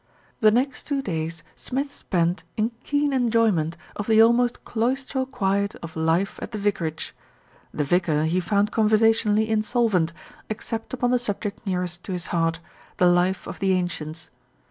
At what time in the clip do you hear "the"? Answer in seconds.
0.39-0.49, 4.07-4.19, 6.53-6.57, 7.71-7.83, 11.11-11.19, 12.97-13.05, 13.59-13.73